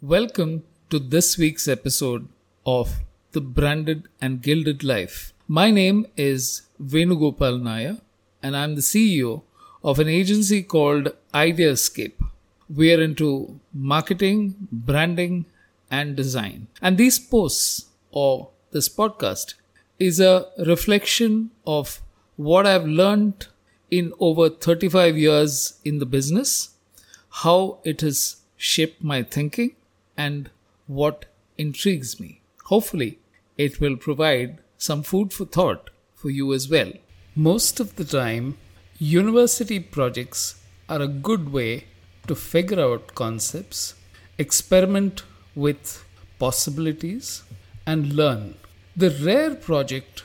Welcome 0.00 0.62
to 0.90 1.00
this 1.00 1.36
week's 1.36 1.66
episode 1.66 2.28
of 2.64 3.00
The 3.32 3.40
Branded 3.40 4.04
and 4.20 4.40
Gilded 4.40 4.84
Life. 4.84 5.32
My 5.48 5.72
name 5.72 6.06
is 6.16 6.62
Venugopal 6.80 7.60
Nair, 7.60 7.96
and 8.40 8.56
I'm 8.56 8.76
the 8.76 8.80
CEO 8.80 9.42
of 9.82 9.98
an 9.98 10.06
agency 10.06 10.62
called 10.62 11.08
Ideascape. 11.34 12.14
We 12.72 12.94
are 12.94 13.02
into 13.02 13.58
marketing, 13.74 14.68
branding, 14.70 15.46
and 15.90 16.14
design. 16.14 16.68
And 16.80 16.96
these 16.96 17.18
posts 17.18 17.86
or 18.12 18.50
this 18.70 18.88
podcast 18.88 19.54
is 19.98 20.20
a 20.20 20.46
reflection 20.64 21.50
of 21.66 22.00
what 22.36 22.68
I've 22.68 22.86
learned 22.86 23.48
in 23.90 24.12
over 24.20 24.48
35 24.48 25.18
years 25.18 25.80
in 25.84 25.98
the 25.98 26.06
business, 26.06 26.76
how 27.42 27.80
it 27.82 28.02
has 28.02 28.36
shaped 28.56 29.02
my 29.02 29.24
thinking, 29.24 29.74
and 30.18 30.50
what 30.86 31.24
intrigues 31.56 32.20
me. 32.20 32.40
Hopefully, 32.64 33.18
it 33.56 33.80
will 33.80 33.96
provide 33.96 34.58
some 34.76 35.02
food 35.02 35.32
for 35.32 35.44
thought 35.44 35.90
for 36.14 36.30
you 36.30 36.52
as 36.52 36.68
well. 36.68 36.92
Most 37.34 37.80
of 37.80 37.96
the 37.96 38.04
time, 38.04 38.58
university 38.98 39.78
projects 39.78 40.60
are 40.88 41.00
a 41.00 41.08
good 41.08 41.52
way 41.52 41.84
to 42.26 42.34
figure 42.34 42.80
out 42.80 43.14
concepts, 43.14 43.94
experiment 44.38 45.22
with 45.54 46.04
possibilities, 46.38 47.42
and 47.86 48.12
learn. 48.14 48.54
The 48.96 49.10
rare 49.24 49.54
project 49.54 50.24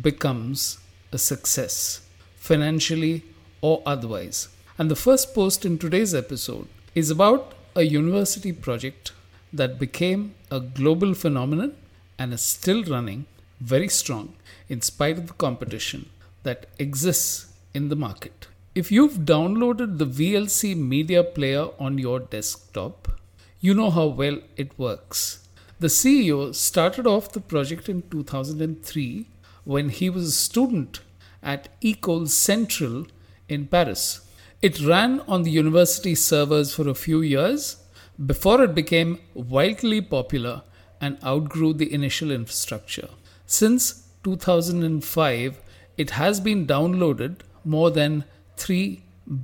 becomes 0.00 0.78
a 1.12 1.18
success, 1.18 2.06
financially 2.36 3.24
or 3.60 3.82
otherwise. 3.84 4.48
And 4.78 4.90
the 4.90 4.96
first 4.96 5.34
post 5.34 5.64
in 5.64 5.78
today's 5.78 6.14
episode 6.14 6.68
is 6.94 7.10
about 7.10 7.54
a 7.74 7.82
university 7.82 8.52
project 8.52 9.12
that 9.52 9.78
became 9.78 10.34
a 10.50 10.60
global 10.60 11.14
phenomenon 11.14 11.74
and 12.18 12.32
is 12.32 12.40
still 12.40 12.82
running 12.84 13.26
very 13.60 13.88
strong 13.88 14.34
in 14.68 14.80
spite 14.80 15.18
of 15.18 15.26
the 15.26 15.34
competition 15.34 16.08
that 16.42 16.66
exists 16.78 17.52
in 17.74 17.88
the 17.88 17.96
market. 17.96 18.48
If 18.74 18.90
you've 18.90 19.18
downloaded 19.18 19.98
the 19.98 20.06
VLC 20.06 20.76
media 20.76 21.22
player 21.22 21.68
on 21.78 21.98
your 21.98 22.20
desktop, 22.20 23.20
you 23.60 23.74
know 23.74 23.90
how 23.90 24.06
well 24.06 24.38
it 24.56 24.78
works. 24.78 25.46
The 25.78 25.88
CEO 25.88 26.54
started 26.54 27.06
off 27.06 27.32
the 27.32 27.40
project 27.40 27.88
in 27.88 28.02
2003 28.10 29.26
when 29.64 29.90
he 29.90 30.08
was 30.08 30.28
a 30.28 30.32
student 30.32 31.00
at 31.42 31.68
Ecole 31.82 32.26
Centrale 32.26 33.06
in 33.48 33.66
Paris. 33.66 34.22
It 34.62 34.80
ran 34.80 35.20
on 35.28 35.42
the 35.42 35.50
university 35.50 36.14
servers 36.14 36.74
for 36.74 36.88
a 36.88 36.94
few 36.94 37.20
years 37.20 37.81
before 38.26 38.62
it 38.62 38.74
became 38.74 39.18
wildly 39.34 40.00
popular 40.00 40.62
and 41.00 41.18
outgrew 41.24 41.72
the 41.72 41.92
initial 41.92 42.30
infrastructure. 42.30 43.08
Since 43.46 44.08
2005, 44.24 45.60
it 45.96 46.10
has 46.10 46.40
been 46.40 46.66
downloaded 46.66 47.40
more 47.64 47.90
than 47.90 48.24
3 48.56 49.02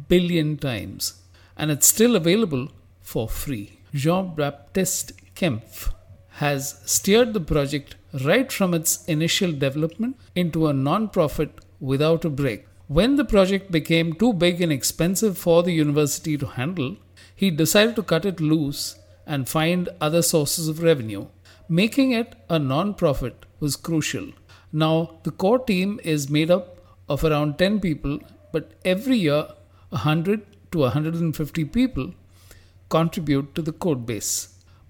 billion 0.08 0.56
times 0.56 1.22
and 1.56 1.70
it's 1.70 1.86
still 1.86 2.14
available 2.14 2.68
for 3.00 3.28
free. 3.28 3.80
Jean 3.94 4.34
Baptiste 4.34 5.12
Kempf 5.34 5.92
has 6.42 6.80
steered 6.84 7.32
the 7.32 7.40
project 7.40 7.96
right 8.24 8.50
from 8.52 8.74
its 8.74 9.04
initial 9.06 9.52
development 9.52 10.16
into 10.34 10.66
a 10.66 10.72
non 10.72 11.08
profit 11.08 11.50
without 11.80 12.24
a 12.24 12.30
break. 12.30 12.66
When 12.86 13.16
the 13.16 13.24
project 13.24 13.70
became 13.70 14.14
too 14.14 14.32
big 14.32 14.62
and 14.62 14.72
expensive 14.72 15.36
for 15.36 15.62
the 15.62 15.72
university 15.72 16.38
to 16.38 16.46
handle, 16.46 16.96
he 17.40 17.50
decided 17.58 17.94
to 17.94 18.02
cut 18.02 18.24
it 18.24 18.40
loose 18.40 18.96
and 19.24 19.48
find 19.48 19.88
other 20.00 20.22
sources 20.22 20.66
of 20.66 20.82
revenue. 20.82 21.24
Making 21.68 22.10
it 22.10 22.34
a 22.50 22.58
non 22.58 22.94
profit 22.94 23.46
was 23.60 23.76
crucial. 23.76 24.26
Now, 24.72 25.20
the 25.22 25.30
core 25.30 25.60
team 25.60 26.00
is 26.02 26.28
made 26.28 26.50
up 26.50 26.78
of 27.08 27.22
around 27.22 27.56
10 27.58 27.78
people, 27.78 28.18
but 28.52 28.72
every 28.84 29.18
year 29.18 29.46
100 29.90 30.40
to 30.72 30.78
150 30.80 31.64
people 31.66 32.12
contribute 32.88 33.54
to 33.54 33.62
the 33.62 33.76
code 33.84 34.04
base. 34.04 34.32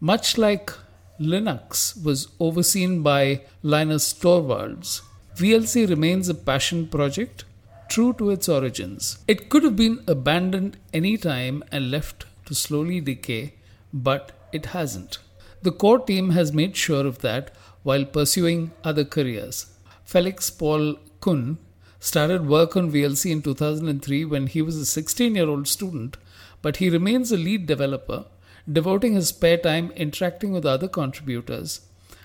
Much 0.01 0.39
like 0.39 0.73
Linux 1.21 2.03
was 2.03 2.29
overseen 2.41 3.03
by 3.03 3.43
Linus 3.63 4.15
Torvalds, 4.15 5.03
VLC 5.37 5.87
remains 5.87 6.31
a 6.31 6.35
passion 6.35 6.89
project 6.89 7.45
true 7.91 8.15
to 8.15 8.31
its 8.31 8.49
origins. 8.49 9.19
It 9.29 9.51
could 9.51 9.65
have 9.65 9.77
been 9.77 10.03
abandoned 10.07 10.79
any 10.95 11.19
time 11.19 11.63
and 11.71 11.91
left 11.91 12.25
to 12.49 12.55
slowly 12.55 13.01
decay, 13.01 13.55
but 13.93 14.33
it 14.53 14.67
hasn't. 14.67 15.19
The 15.63 15.73
core 15.73 15.99
team 15.99 16.31
has 16.31 16.53
made 16.53 16.77
sure 16.77 17.07
of 17.07 17.19
that 17.19 17.51
while 17.83 18.05
pursuing 18.05 18.71
other 18.83 19.05
careers. 19.05 19.67
Felix 20.05 20.49
Paul 20.51 20.97
Kühne 21.21 21.59
started 22.01 22.47
work 22.47 22.77
on 22.77 22.91
VLC 22.91 23.31
in 23.31 23.43
2003 23.43 24.25
when 24.25 24.47
he 24.47 24.63
was 24.63 24.77
a 24.77 24.87
16 24.87 25.35
year 25.35 25.49
old 25.49 25.69
student, 25.69 26.17
but 26.63 26.77
he 26.77 26.89
remains 26.89 27.31
a 27.31 27.37
lead 27.37 27.67
developer, 27.67 28.25
devoting 28.71 29.15
his 29.15 29.29
spare 29.29 29.59
time 29.59 29.91
interacting 29.93 30.53
with 30.53 30.65
other 30.65 30.89
contributors 30.89 31.83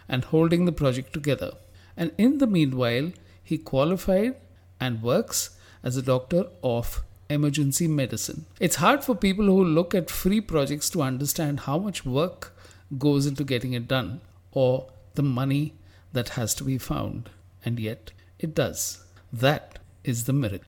and 0.07 0.25
holding 0.25 0.65
the 0.65 0.71
project 0.71 1.11
together. 1.11 1.51
And 1.97 2.11
in 2.17 2.37
the 2.37 2.47
meanwhile, 2.47 3.11
he 3.43 3.57
qualified 3.57 4.35
and 4.79 5.01
works 5.01 5.57
as 5.83 5.97
a 5.97 6.01
doctor 6.01 6.45
of 6.63 7.03
emergency 7.29 7.87
medicine. 7.87 8.45
It's 8.59 8.77
hard 8.77 9.03
for 9.03 9.15
people 9.15 9.45
who 9.45 9.63
look 9.63 9.95
at 9.95 10.09
free 10.09 10.41
projects 10.41 10.89
to 10.91 11.01
understand 11.01 11.61
how 11.61 11.77
much 11.77 12.05
work 12.05 12.55
goes 12.97 13.25
into 13.25 13.43
getting 13.43 13.73
it 13.73 13.87
done 13.87 14.21
or 14.51 14.87
the 15.15 15.23
money 15.23 15.73
that 16.11 16.29
has 16.29 16.53
to 16.55 16.63
be 16.63 16.77
found. 16.77 17.29
And 17.65 17.79
yet 17.79 18.11
it 18.39 18.53
does. 18.53 19.03
That 19.31 19.79
is 20.03 20.25
the 20.25 20.33
miracle. 20.33 20.67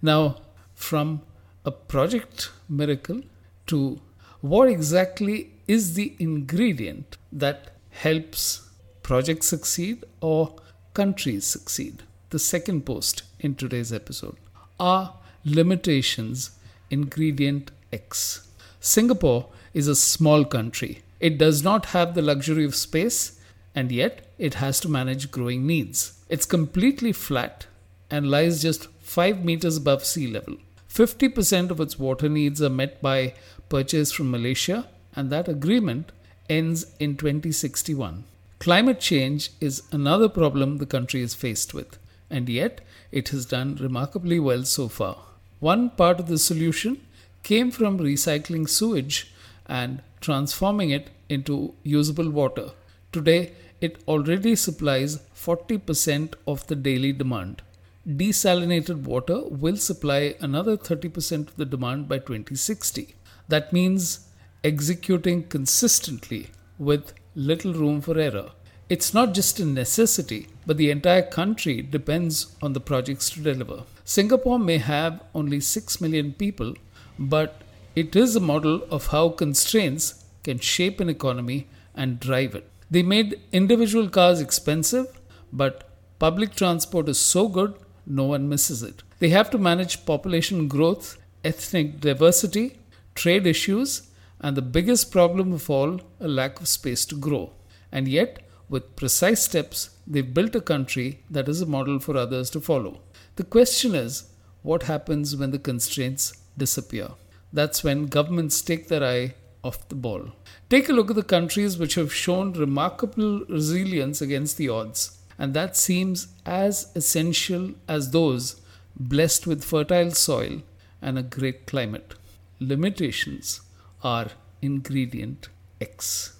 Now, 0.00 0.38
from 0.74 1.22
a 1.64 1.70
project 1.70 2.50
miracle 2.68 3.22
to 3.66 4.00
what 4.40 4.68
exactly 4.68 5.52
is 5.68 5.94
the 5.94 6.14
ingredient 6.18 7.16
that 7.30 7.70
helps 7.90 8.68
projects 9.02 9.46
succeed 9.46 10.04
or 10.20 10.56
countries 10.94 11.46
succeed? 11.46 12.02
The 12.30 12.38
second 12.38 12.84
post 12.84 13.22
in 13.38 13.54
today's 13.54 13.92
episode. 13.92 14.36
Are 14.80 15.14
limitations 15.44 16.50
ingredient 16.90 17.70
X. 17.92 18.48
Singapore 18.80 19.48
is 19.74 19.88
a 19.88 19.96
small 19.96 20.44
country. 20.44 21.02
It 21.20 21.38
does 21.38 21.62
not 21.62 21.86
have 21.86 22.14
the 22.14 22.22
luxury 22.22 22.64
of 22.64 22.74
space 22.74 23.40
and 23.74 23.90
yet 23.90 24.26
it 24.38 24.54
has 24.54 24.80
to 24.80 24.88
manage 24.88 25.30
growing 25.30 25.66
needs. 25.66 26.20
It's 26.28 26.46
completely 26.46 27.12
flat 27.12 27.66
and 28.10 28.30
lies 28.30 28.62
just 28.62 28.88
5 29.00 29.44
meters 29.44 29.78
above 29.78 30.04
sea 30.04 30.26
level. 30.26 30.56
50% 30.88 31.70
of 31.70 31.80
its 31.80 31.98
water 31.98 32.28
needs 32.28 32.60
are 32.60 32.68
met 32.68 33.00
by 33.00 33.34
purchase 33.70 34.12
from 34.12 34.30
Malaysia, 34.30 34.86
and 35.16 35.30
that 35.30 35.48
agreement 35.48 36.12
ends 36.50 36.92
in 37.00 37.16
2061. 37.16 38.24
Climate 38.58 39.00
change 39.00 39.50
is 39.60 39.82
another 39.90 40.28
problem 40.28 40.76
the 40.76 40.86
country 40.86 41.22
is 41.22 41.34
faced 41.34 41.72
with, 41.72 41.98
and 42.28 42.48
yet 42.48 42.82
it 43.10 43.30
has 43.30 43.46
done 43.46 43.76
remarkably 43.76 44.38
well 44.38 44.64
so 44.64 44.88
far. 44.88 45.16
One 45.62 45.90
part 45.90 46.18
of 46.18 46.26
the 46.26 46.38
solution 46.38 47.02
came 47.44 47.70
from 47.70 47.96
recycling 47.96 48.68
sewage 48.68 49.32
and 49.66 50.02
transforming 50.20 50.90
it 50.90 51.10
into 51.28 51.74
usable 51.84 52.30
water. 52.30 52.70
Today, 53.12 53.52
it 53.80 54.02
already 54.08 54.56
supplies 54.56 55.20
40% 55.36 56.34
of 56.48 56.66
the 56.66 56.74
daily 56.74 57.12
demand. 57.12 57.62
Desalinated 58.04 59.04
water 59.04 59.40
will 59.44 59.76
supply 59.76 60.34
another 60.40 60.76
30% 60.76 61.46
of 61.50 61.56
the 61.56 61.64
demand 61.64 62.08
by 62.08 62.18
2060. 62.18 63.14
That 63.46 63.72
means 63.72 64.26
executing 64.64 65.44
consistently 65.44 66.50
with 66.76 67.12
little 67.36 67.72
room 67.72 68.00
for 68.00 68.18
error. 68.18 68.50
It's 68.92 69.14
not 69.14 69.32
just 69.32 69.58
a 69.58 69.64
necessity, 69.64 70.48
but 70.66 70.76
the 70.76 70.90
entire 70.90 71.22
country 71.22 71.80
depends 71.80 72.54
on 72.60 72.74
the 72.74 72.80
projects 72.88 73.30
to 73.30 73.40
deliver. 73.40 73.84
Singapore 74.04 74.58
may 74.58 74.76
have 74.76 75.22
only 75.34 75.60
6 75.60 75.98
million 76.02 76.34
people, 76.34 76.74
but 77.18 77.62
it 77.96 78.14
is 78.14 78.36
a 78.36 78.48
model 78.52 78.84
of 78.90 79.06
how 79.06 79.30
constraints 79.30 80.26
can 80.44 80.58
shape 80.58 81.00
an 81.00 81.08
economy 81.08 81.68
and 81.94 82.20
drive 82.20 82.54
it. 82.54 82.68
They 82.90 83.02
made 83.02 83.40
individual 83.50 84.10
cars 84.10 84.42
expensive, 84.42 85.06
but 85.50 85.88
public 86.18 86.54
transport 86.54 87.08
is 87.08 87.18
so 87.18 87.48
good, 87.48 87.74
no 88.04 88.24
one 88.24 88.46
misses 88.50 88.82
it. 88.82 89.02
They 89.20 89.30
have 89.30 89.48
to 89.52 89.66
manage 89.70 90.04
population 90.04 90.68
growth, 90.68 91.16
ethnic 91.42 91.98
diversity, 92.00 92.76
trade 93.14 93.46
issues, 93.46 94.10
and 94.38 94.54
the 94.54 94.70
biggest 94.76 95.10
problem 95.10 95.54
of 95.54 95.70
all, 95.70 96.02
a 96.20 96.28
lack 96.28 96.60
of 96.60 96.68
space 96.68 97.06
to 97.06 97.14
grow. 97.14 97.52
And 97.90 98.06
yet, 98.06 98.42
with 98.72 98.96
precise 98.96 99.44
steps, 99.44 99.90
they've 100.06 100.32
built 100.32 100.54
a 100.56 100.60
country 100.60 101.20
that 101.30 101.46
is 101.46 101.60
a 101.60 101.66
model 101.66 101.98
for 101.98 102.16
others 102.16 102.48
to 102.50 102.60
follow. 102.60 103.00
The 103.36 103.44
question 103.44 103.94
is 103.94 104.30
what 104.62 104.84
happens 104.84 105.36
when 105.36 105.50
the 105.50 105.58
constraints 105.58 106.32
disappear? 106.56 107.08
That's 107.52 107.84
when 107.84 108.06
governments 108.06 108.62
take 108.62 108.88
their 108.88 109.04
eye 109.04 109.34
off 109.62 109.86
the 109.90 109.94
ball. 109.94 110.32
Take 110.70 110.88
a 110.88 110.94
look 110.94 111.10
at 111.10 111.16
the 111.16 111.22
countries 111.22 111.76
which 111.76 111.96
have 111.96 112.14
shown 112.14 112.54
remarkable 112.54 113.44
resilience 113.44 114.22
against 114.22 114.56
the 114.56 114.70
odds, 114.70 115.18
and 115.38 115.52
that 115.52 115.76
seems 115.76 116.28
as 116.46 116.90
essential 116.94 117.72
as 117.86 118.10
those 118.10 118.62
blessed 118.98 119.46
with 119.46 119.64
fertile 119.64 120.12
soil 120.12 120.62
and 121.02 121.18
a 121.18 121.22
great 121.22 121.66
climate. 121.66 122.14
Limitations 122.58 123.60
are 124.02 124.28
ingredient 124.62 125.50
X. 125.78 126.38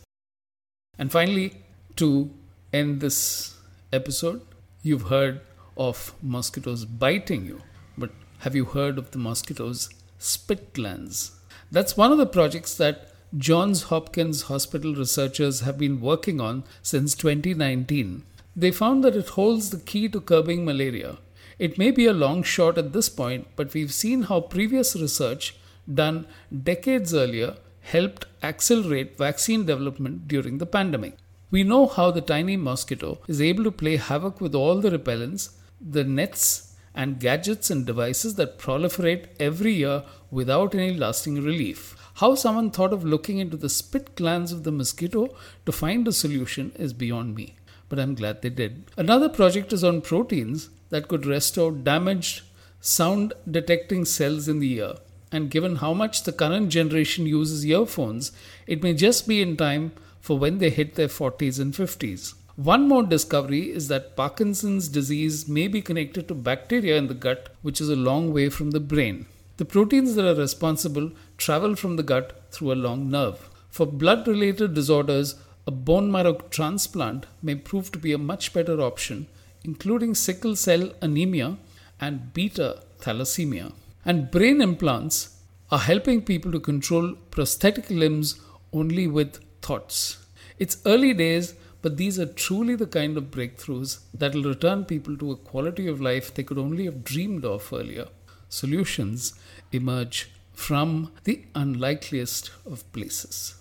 And 0.99 1.13
finally, 1.13 1.63
to 1.97 2.31
end 2.73 3.01
this 3.01 3.57
episode, 3.93 4.43
you've 4.83 5.09
heard 5.09 5.41
of 5.77 6.15
mosquitoes 6.23 6.85
biting 6.85 7.47
you, 7.47 7.63
but 7.97 8.11
have 8.41 8.55
you 8.55 8.65
heard 8.65 8.99
of 8.99 9.11
the 9.11 9.19
mosquitoes' 9.19 9.89
spit 10.19 10.75
glands? 10.75 11.33
That's 11.71 11.97
one 11.97 12.13
of 12.13 12.19
the 12.19 12.27
projects 12.27 12.75
that 12.77 13.09
Johns 13.37 13.85
Hopkins 13.85 14.43
Hospital 14.43 14.95
researchers 14.95 15.61
have 15.61 15.79
been 15.79 16.01
working 16.01 16.41
on 16.41 16.65
since 16.83 17.15
2019. 17.15 18.25
They 18.55 18.71
found 18.71 19.03
that 19.05 19.17
it 19.17 19.31
holds 19.31 19.71
the 19.71 19.81
key 19.81 20.09
to 20.11 20.21
curbing 20.21 20.65
malaria. 20.65 21.19
It 21.59 21.79
may 21.79 21.91
be 21.91 22.07
a 22.07 22.13
long 22.13 22.43
shot 22.43 22.77
at 22.77 22.93
this 22.93 23.09
point, 23.09 23.47
but 23.57 23.73
we've 23.73 23.93
seen 23.93 24.23
how 24.23 24.41
previous 24.41 24.95
research 24.95 25.57
done 25.93 26.27
decades 26.63 27.15
earlier 27.15 27.57
helped 27.81 28.27
accelerate 28.43 29.17
vaccine 29.17 29.65
development 29.65 30.29
during 30.29 30.59
the 30.59 30.67
pandemic. 30.67 31.17
We 31.53 31.65
know 31.65 31.87
how 31.87 32.11
the 32.11 32.23
tiny 32.23 32.57
mosquito 32.57 33.19
is 33.29 33.39
able 33.43 33.65
to 33.65 33.71
play 33.71 33.97
havoc 33.97 34.41
with 34.41 34.55
all 34.55 34.81
the 34.81 34.91
repellents, 34.91 35.51
the 35.79 36.03
nets, 36.03 36.75
and 36.95 37.21
gadgets 37.21 37.69
and 37.69 37.85
devices 37.85 38.37
that 38.37 38.59
proliferate 38.59 39.27
every 39.39 39.75
year 39.75 40.03
without 40.31 40.75
any 40.75 40.95
lasting 40.95 41.43
relief. 41.43 41.95
How 42.15 42.37
someone 42.37 42.71
thought 42.71 42.95
of 42.95 43.05
looking 43.05 43.37
into 43.39 43.59
the 43.59 43.69
spit 43.69 44.15
glands 44.15 44.51
of 44.51 44.65
the 44.65 44.73
mosquito 44.73 45.37
to 45.67 45.73
find 45.73 46.09
a 46.09 46.13
solution 46.13 46.73
is 46.77 46.95
beyond 46.95 47.35
me, 47.35 47.57
but 47.91 47.99
I'm 47.99 48.15
glad 48.15 48.41
they 48.41 48.49
did. 48.49 48.91
Another 48.97 49.29
project 49.29 49.75
is 49.75 49.85
on 49.85 50.01
proteins 50.01 50.71
that 50.89 51.07
could 51.07 51.27
restore 51.27 51.71
damaged 51.71 52.45
sound 52.81 53.35
detecting 53.51 54.07
cells 54.07 54.49
in 54.49 54.59
the 54.59 54.73
ear 54.73 54.95
and 55.31 55.51
given 55.51 55.77
how 55.77 55.93
much 55.93 56.23
the 56.23 56.33
current 56.33 56.69
generation 56.69 57.27
uses 57.27 57.67
earphones, 57.67 58.33
it 58.67 58.83
may 58.83 58.95
just 58.95 59.27
be 59.27 59.41
in 59.41 59.57
time 59.57 59.93
for 60.23 60.39
when 60.39 60.57
they 60.59 60.71
hit 60.71 60.95
their 60.95 61.09
40s 61.09 61.61
and 61.61 61.75
50s. 61.75 62.35
One 62.57 62.87
more 62.87 63.03
discovery 63.03 63.71
is 63.71 63.89
that 63.89 64.17
Parkinson's 64.17 64.89
disease 64.89 65.49
may 65.49 65.69
be 65.69 65.83
connected 65.83 66.29
to 66.29 66.35
bacteria 66.35 66.97
in 66.97 67.09
the 67.09 67.15
gut, 67.15 67.49
which 67.63 67.81
is 67.81 67.89
a 67.89 67.97
long 67.97 68.33
way 68.33 68.49
from 68.49 68.71
the 68.71 68.81
brain. 68.81 69.27
The 69.57 69.65
proteins 69.65 70.15
that 70.15 70.31
are 70.31 70.41
responsible 70.41 71.11
travel 71.37 71.75
from 71.77 71.97
the 71.97 72.03
gut 72.03 72.41
through 72.51 72.73
a 72.73 72.83
long 72.87 73.11
nerve. 73.11 73.51
For 73.69 73.87
blood 73.87 74.29
related 74.29 74.75
disorders, 74.75 75.35
a 75.67 75.71
bone 75.71 76.11
marrow 76.11 76.35
transplant 76.51 77.27
may 77.43 77.55
prove 77.55 77.91
to 77.93 77.99
be 77.99 78.13
a 78.13 78.19
much 78.19 78.53
better 78.53 78.81
option, 78.81 79.27
including 79.65 80.15
sickle 80.15 80.57
cell 80.57 80.93
anemia 81.01 81.57
and 82.01 82.33
beta 82.33 82.83
thalassemia. 83.01 83.73
And 84.05 84.31
brain 84.31 84.61
implants 84.61 85.39
are 85.71 85.79
helping 85.79 86.23
people 86.23 86.53
to 86.53 86.61
control 86.61 87.15
prosthetic 87.31 87.89
limbs 87.89 88.41
only 88.73 89.07
with 89.07 89.39
thoughts. 89.63 90.19
It's 90.59 90.83
early 90.85 91.15
days, 91.15 91.55
but 91.81 91.97
these 91.97 92.19
are 92.19 92.27
truly 92.27 92.77
the 92.77 92.87
kind 92.87 93.17
of 93.17 93.31
breakthroughs 93.31 94.01
that 94.13 94.35
will 94.35 94.45
return 94.45 94.85
people 94.85 95.17
to 95.17 95.33
a 95.33 95.37
quality 95.37 95.89
of 95.89 96.01
life 96.01 96.35
they 96.35 96.43
could 96.43 96.59
only 96.59 96.85
have 96.85 97.05
dreamed 97.05 97.45
of 97.45 97.73
earlier. 97.73 98.07
Solutions 98.49 99.35
emerge 99.73 100.31
from 100.53 101.13
the 101.25 101.45
unlikeliest 101.55 102.51
of 102.67 102.91
places. 102.93 103.55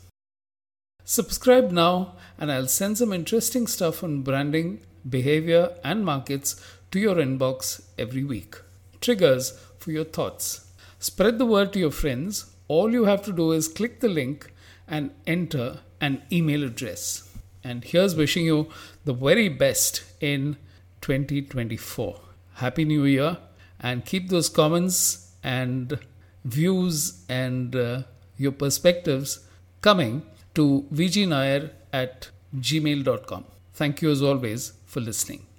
Subscribe 1.03 1.71
now, 1.71 2.15
and 2.37 2.51
I'll 2.51 2.67
send 2.67 2.97
some 2.97 3.11
interesting 3.11 3.67
stuff 3.67 4.03
on 4.03 4.21
branding, 4.21 4.81
behavior, 5.09 5.75
and 5.83 6.05
markets 6.05 6.61
to 6.91 6.99
your 6.99 7.15
inbox 7.15 7.81
every 7.97 8.23
week. 8.23 8.55
Triggers 8.99 9.59
for 9.79 9.91
your 9.91 10.05
thoughts. 10.05 10.67
Spread 10.99 11.39
the 11.39 11.45
word 11.45 11.73
to 11.73 11.79
your 11.79 11.91
friends. 11.91 12.51
All 12.67 12.91
you 12.91 13.05
have 13.05 13.23
to 13.23 13.33
do 13.33 13.51
is 13.51 13.67
click 13.67 13.99
the 13.99 14.09
link 14.09 14.53
and 14.87 15.11
enter 15.25 15.79
an 16.01 16.21
email 16.31 16.63
address. 16.63 17.29
And 17.63 17.83
here's 17.83 18.15
wishing 18.15 18.45
you 18.45 18.69
the 19.05 19.13
very 19.13 19.47
best 19.47 20.03
in 20.19 20.57
2024. 21.01 22.19
Happy 22.55 22.85
New 22.85 23.05
Year 23.05 23.37
and 23.79 24.03
keep 24.03 24.29
those 24.29 24.49
comments 24.49 25.31
and 25.43 25.99
views 26.43 27.23
and 27.29 27.75
uh, 27.75 28.03
your 28.37 28.51
perspectives 28.51 29.47
coming 29.81 30.23
to 30.55 30.85
vgnair 30.93 31.71
at 31.93 32.29
gmail.com. 32.55 33.45
Thank 33.73 34.01
you 34.01 34.11
as 34.11 34.21
always 34.21 34.73
for 34.85 34.99
listening. 34.99 35.50